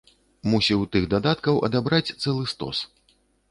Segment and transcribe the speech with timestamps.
[0.51, 2.83] Мусіў тых дадаткаў адабраць цэлы стос.